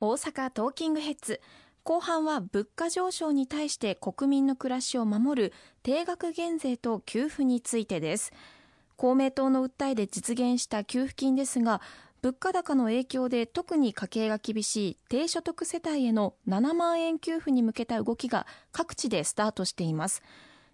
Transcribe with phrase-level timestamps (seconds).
[0.00, 1.40] 大阪トーキングヘッズ。
[1.82, 8.32] 後半は物価上昇に対して国民の暮らしを守る定額減税と給付についてです。
[8.96, 11.80] 公明党の訴えで実現した給付金ですが
[12.22, 20.22] 物価高の影響で特に家計が厳しい低所得世帯への7万円給付に向けた動きが各地でスタートしています。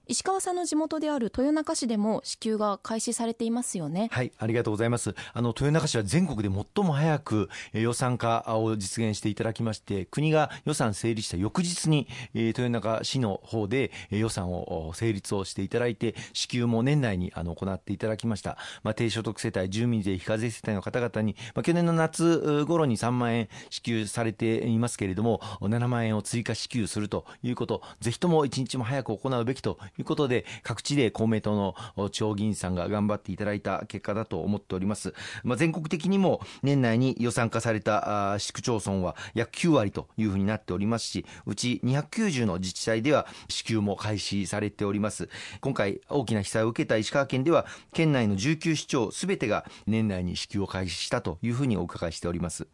[0.06, 4.10] 石川さんの地元である豊中市でも支給が開始されていますよね。
[4.12, 5.14] はいありがとうございます。
[5.32, 35.14] あの豊中市は全国で最も早く予算化を実現していただきまして国が予算成立した翌日に豊中市の方で予算を成立をしていただいて支給も年内にあの行っていただきました、まあ、低所得世帯住民税非課税世帯の方々に、まあ、去年の夏頃に3万円支給されていますけれども7万円を追加支給するということぜひとも一日も早く行うべきということで、各地で公明党の地方議員さんが頑張っていただいた結果だと思っております。
[35.42, 45.28] まあ、全国的にも年内に予算化された市区町村は約9割というふうになっておりますし、うち290の自治体では支給も開始されております。
[45.60, 52.66] 今回大きな被災を受けた石川県では、県内の19市町すべてが年内に支給を開始したというふうにお伺いしております。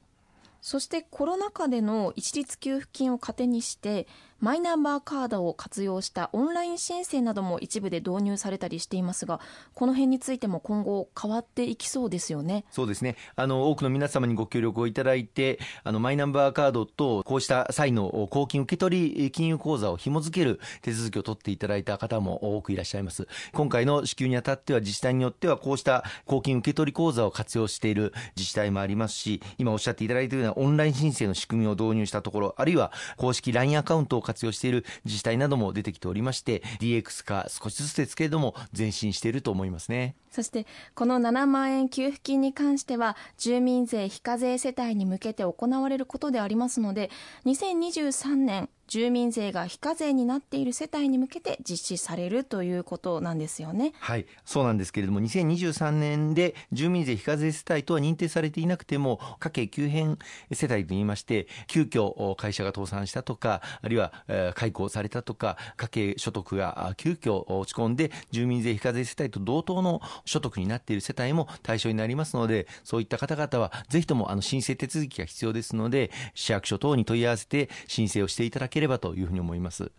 [0.63, 4.07] そしてコロナ禍での一律給付金を糧にして
[4.41, 9.39] マイナンバーカードを活用したオンライン申請なども一部で導入されたりしていますが
[9.75, 12.65] この辺についても今後変わっていきそうですよね。
[12.71, 13.17] そうですね。
[13.37, 23.29] あの多くの皆様にご協力をいただいてあのマイナンバーカードとこうした際の公金受取金融口座を紐付ける手続きを取っていただいた方も多くいらっしゃいます。
[23.53, 40.15] 今回の支給にあたっては自治体によってはこうした公金受取口座を活用している自治体もありますし今おっしゃっていただいているようなオンライン申請の仕組みを導入したところあるいは公式 LINE アカウントを活用している自治体なども出てきておりまして DX 化少しずつですけれども前進していると思いますね。
[40.31, 47.11] そしてこの7万円給付金に関しては住民税非課税世帯に向けて行われることでありますので
[47.47, 53.93] 2023年住民税が非課税になっている世帯に向けて実施されるということなんですよね。
[54.01, 60.19] はい、そうなんですけれども、2023年で住民税非課税世帯とは認定されていなくても、家計急変
[60.51, 64.13] 世帯といいまして、急遽会社が倒産したとか、あるいは
[64.57, 79.93] 解雇されたとか、家計所得が急遽落ち込んで、住民税非課税世帯と同等の所得になっている世帯も対象になりますので、そういった方々は、ぜひともあの申請手続きが必要ですので、市役所等に問い合わせて申請をしていただければというふうに思います。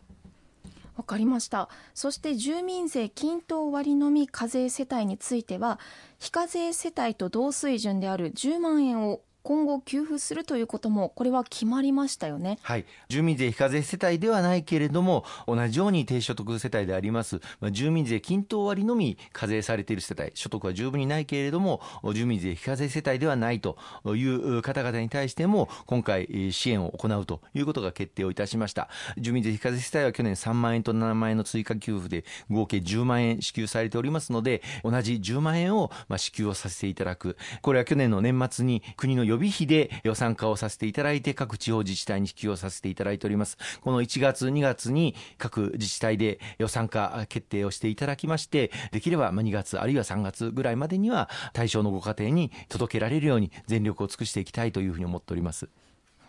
[0.97, 5.79] わかりましたそして住民税均等割のみ課税世帯については
[6.19, 12.59] 非課税世帯と同水準である10万円を今後給付するということもこれは決まりましたよね。
[12.61, 12.85] はい。
[13.09, 20.31] 住民税非課税世帯ではないけれども同じように低所得世帯であります、まあ、住民税均等割のみ課税されている世帯。
[20.35, 21.81] 所得は十分にないけれども
[22.13, 28.89] 住民税非課税世帯ではないという方々に対しても今回支援を行うということが決定をいたしました。
[29.17, 37.37] 住民税非課税世帯は去年3万円と7万円の追加給付で合計10万円支給されておりますので同じ10万円をまあ支給をさせていただく。
[37.61, 43.57] これは去年の年末に国の予備費で予算化をさせていただいて各地方自治体に支給をさせていただいております。
[43.81, 55.69] この1月2月に各自治体で予算化決定をしていただきましてできれば2月あるいは3月ぐらいまでには対象のご家庭に届けられるように全力を尽くしていきたいというふうに思っております。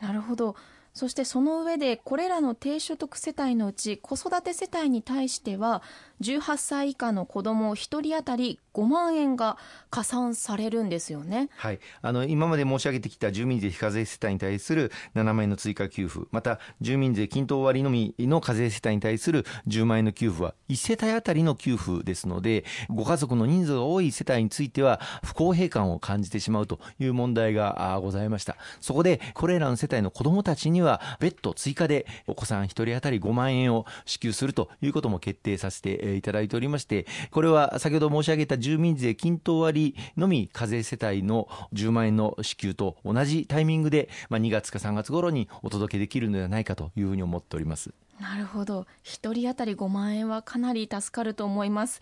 [0.01, 0.55] なるほど。
[0.95, 5.83] そしてその上でこれらの低所得世帯のうち子育て世帯に対しては
[6.22, 9.59] 18歳以下の子ども1人当たり5万円が
[9.91, 28.56] 加算されるんですよね、はい、あの今まで申し上げてきた住民税非課税世帯に対する7万円の追加給付また住民税均等割のみの課税世帯に対する10万円の給付は1世帯当たりの給付ですのでご家族の人数が多い世帯については不公平感を感じてしまうという問題がございました。
[28.81, 47.92] そこでこれらの世帯の子どもたちには別途追加でお子さん1人当たり5万円を支給するということも決定させていただいておりましてこれは先ほど申し上げた住民税均等割のみ課税世帯の10万円の支給と同じタイミングで、まあ、2月か3月頃にお届けできるのではないかというふうに思っております。
[48.21, 48.86] なるほど。
[49.04, 52.01] 1人当たり5万円はかなり助かると思います。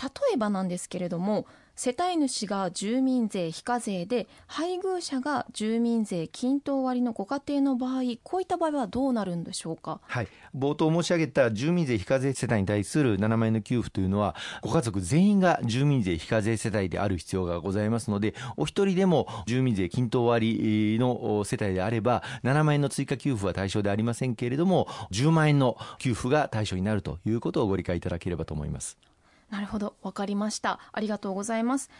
[0.00, 1.46] 例えばなんですけれども
[1.82, 28.98] 世帯主が住民税非課税で配偶者が住民税均等割のご家庭の場合こういった場合はどうなるんでしょうか、はい、冒頭申し上げた住民税非課税世帯に対する7万円の給付というのはご家族全員が住民税非課税世帯である必要がございますのでお一人でも住民税均等割の世帯であれば7万円の追加給付は対象でありませんけれども10万円の給付が対象になるということをご理解いただければと思います。
[29.50, 30.80] なるほど、わかりました。
[30.92, 31.90] ありがとうございます。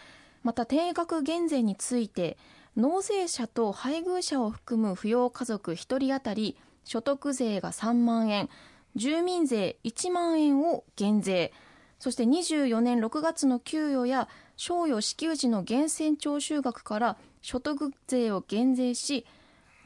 [0.42, 2.38] また定額減税について
[2.76, 8.48] 納税者と配偶者を含む扶養家族1人当たり所得税が3万円
[8.96, 11.52] 住民税1万円を減税
[11.98, 19.26] そして24年6月の給与や賞与支給時の源泉徴収額から所得税を減税し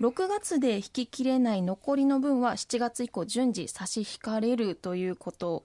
[0.00, 5.64] 6月で引ききれない残りの分は7月以降順次差し引かれるということ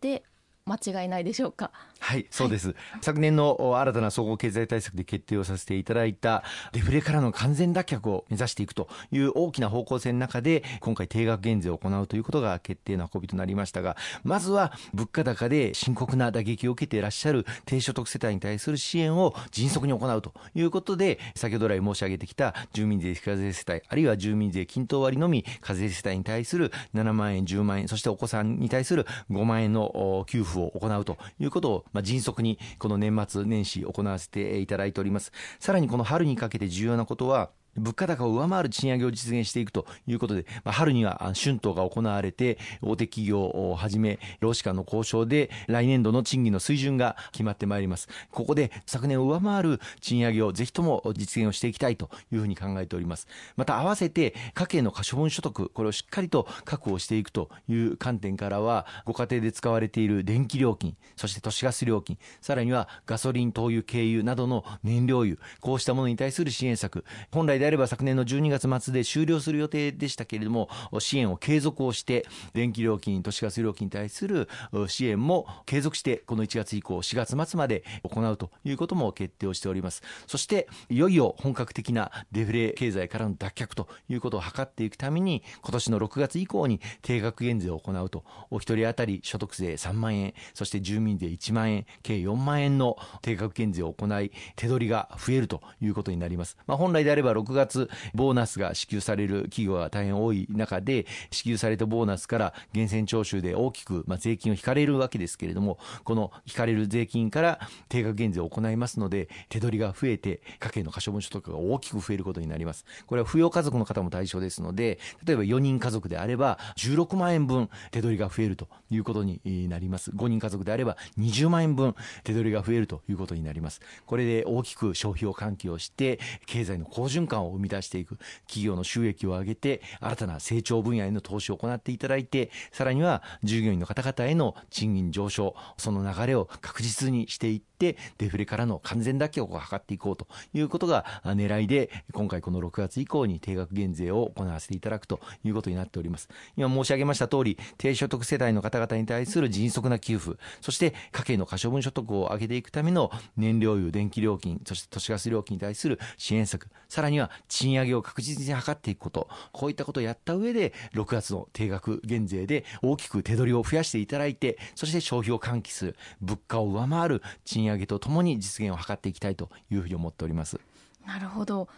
[0.00, 0.22] で
[0.70, 1.70] 間違いないでしょうか？
[2.02, 2.68] はい、そうです。
[2.68, 6.42] はい、昨年の新たな総合経済対策で決定をさせていただいた
[6.72, 35.32] デフレからの完全脱却を目指していくという大きな方向性の中で、今回定額減税を行うということが決定の運びとなりましたが、まずは物価高で深刻な打撃を受けていらっしゃる低所得世帯に対する支援を迅速に行うということで、先ほど来申し上げてきた住民税非課税世帯、あるいは住民税均等割のみ課税世帯に対する7万円、10万円、そしてお子さんに対する5万円の給付を行うということを、まあ、迅速にこの年末年始行わせていただいております。
[35.58, 48.08] さらにこの春にかけて重要なことは、物価高を上回る賃上げを実現していくということで、まあ、春には春闘が行われて、大手企業をはじめ、労使間の交渉で、来年度の賃金の水準が決まってまいります。
[48.30, 53.28] ここで昨年を上回る賃上げをぜひとも実現をしていきたいというふうに考えております。
[53.56, 70.68] また合わせて、家計の可処分所得、これをしっかりと確保していくという観点からは、ご家庭で使われている電気料金、そして都市ガス料金、さらにはガソリン、灯油、軽油などの燃料油、こうしたものに対する支援策、本来であれば昨年の12月末で終了する予定でしたけれども、
[70.98, 74.48] 支援を継続をして、電気料金、都市ガス料金に対する
[74.88, 80.02] 支援も継続して、この1月以降、4月末まで行うということも決定をしております。
[80.26, 96.56] そして、いよいよ本格的なデフレ経済からの脱却ということを図っていくために、今年の6月以降に定額減税を行うと、お一人当たり所得税3万円、そして住民税1万円、計4万円の定額減税を行い、手取りが増えるということになります。
[96.66, 112.84] まあ、本来であれば6月ボーナスが支給される企業が大変多い中で、支給されたボーナスから源泉徴収で大きく、まあ、税金を引かれるわけですけれども、この引かれる税金から定額減税を行いますので、手取りが増えて、家計の可処分所得が大きく増えることになります。
[113.06, 120.10] これは扶養家族の方も対象ですので、例えば4人家族であれば、16万円分手取りが増えるということになります。
[120.10, 121.94] 5人家族であれば、20万円分
[122.24, 123.80] 手取りが増えるということになります。
[124.06, 128.18] これで大きく消費を喚起をして、経済の好循環を生み出していく。
[128.46, 146.28] 企業の収益を上げて、新たな成長分野への投資を行っていただいて、さらには従業員の方々への賃金上昇、その流れを確実にしていって、デフレからの完全脱却を図っていこうということが狙いで、今回この6月以降に定額減税を行わせていただくということになっております。
[146.56, 170.60] 今申し上げました通り、低所得世帯の方々に対する迅速な給付、そして家計の可処分所得を上げていくための燃料油、電気料金、そして都市ガス料金に対する支援策、さらには賃上げを確実に図っていくこと、こういったことをやった上で、6月の定額減税で大きく手取りを増やしていただいて、そして消費を喚起する、物価を上回る賃上げとともに実現を図っていきたいというふうに思っております。
[171.06, 171.68] なるほど。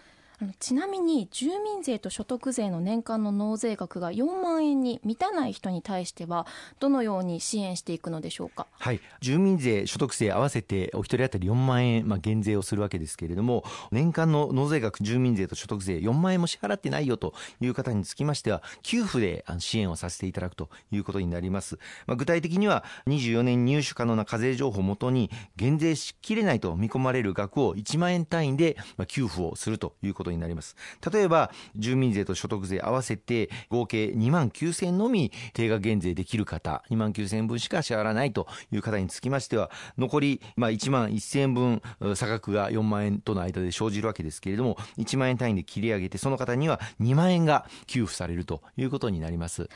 [0.58, 6.46] ちなみに住民税と所得税の年間の納税額が4万円に満たない人に対しては
[6.80, 28.76] どのように支援していくのでしょうか、はい、住民税、所得税合わせてお一人当たり4万円、まあ、減税をするわけですけれども年間の納税額、住民税と所得税4万円も支払ってないよという方につきましては給付で支援をさせていただくということになります、まあ、具体的には24年入手可能な課税情報をもとに減税しきれないと見込まれる額を1万円単位で
[29.06, 30.77] 給付をするということになります。
[31.12, 41.82] 例えば、住民税と所得税合わせて合計2万9000円のみ定額減税できる方、2万9000円分しか支払わないという方につきましては、残り、まあ、1万1000円分
[42.15, 49.69] 差額が4万円との間で生じるわけですけれども、1万円単位で切り上げて、その方には2万円が給付されるということになります。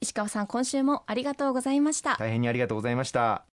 [0.00, 2.16] 石川さん、今週もありがとうございました。
[2.18, 3.51] 大変にありがとうございました。